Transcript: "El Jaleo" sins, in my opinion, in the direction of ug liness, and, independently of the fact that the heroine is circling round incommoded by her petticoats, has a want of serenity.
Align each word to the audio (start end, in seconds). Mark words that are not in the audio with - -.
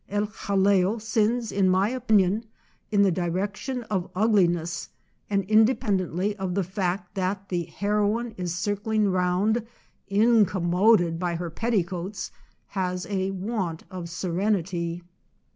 "El 0.09 0.25
Jaleo" 0.25 0.99
sins, 0.99 1.51
in 1.51 1.69
my 1.69 1.89
opinion, 1.89 2.43
in 2.89 3.03
the 3.03 3.11
direction 3.11 3.83
of 3.83 4.09
ug 4.15 4.33
liness, 4.33 4.89
and, 5.29 5.43
independently 5.43 6.35
of 6.37 6.55
the 6.55 6.63
fact 6.63 7.13
that 7.13 7.49
the 7.49 7.65
heroine 7.65 8.31
is 8.31 8.57
circling 8.57 9.09
round 9.11 9.61
incommoded 10.07 11.19
by 11.19 11.35
her 11.35 11.51
petticoats, 11.51 12.31
has 12.69 13.05
a 13.11 13.29
want 13.29 13.83
of 13.91 14.09
serenity. 14.09 15.03